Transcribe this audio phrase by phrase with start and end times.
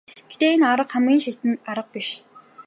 [0.29, 2.07] Гэхдээ энэ арга хамгийн шилдэг арга биш.